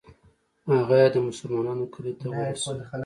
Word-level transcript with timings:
هغه 0.79 0.95
یې 1.01 1.07
د 1.15 1.17
مسلمانانو 1.27 1.85
کلي 1.93 2.13
ته 2.19 2.25
ورسوي. 2.31 2.81